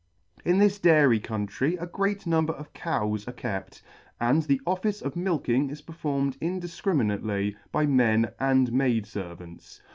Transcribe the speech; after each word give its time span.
In 0.43 0.57
this 0.57 0.79
Dairy 0.79 1.19
Country 1.19 1.75
a 1.75 1.85
great 1.85 2.25
number 2.25 2.53
of 2.53 2.73
Cows 2.73 3.27
are 3.27 3.31
kept, 3.33 3.83
and 4.19 4.41
the 4.41 4.59
office 4.65 4.99
of 4.99 5.15
milking 5.15 5.69
is 5.69 5.83
performed 5.83 6.39
indifcriminately 6.39 7.55
by 7.71 7.85
Men 7.85 8.31
and 8.39 8.73
Maid 8.73 9.05
Servants. 9.05 9.79